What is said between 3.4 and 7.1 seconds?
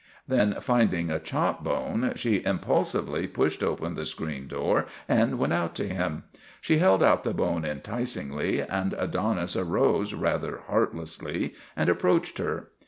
open the screen door and went out to him. She held